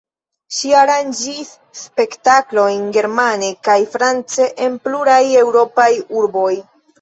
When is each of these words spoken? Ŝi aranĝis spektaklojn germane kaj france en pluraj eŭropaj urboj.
Ŝi 0.59 0.69
aranĝis 0.83 1.51
spektaklojn 1.81 2.87
germane 2.95 3.51
kaj 3.69 3.77
france 3.97 4.49
en 4.67 4.81
pluraj 4.89 5.21
eŭropaj 5.43 5.91
urboj. 6.23 6.51